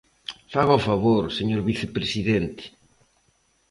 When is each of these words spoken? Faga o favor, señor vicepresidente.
Faga 0.53 0.77
o 0.79 0.85
favor, 0.89 1.23
señor 1.37 1.61
vicepresidente. 1.71 2.63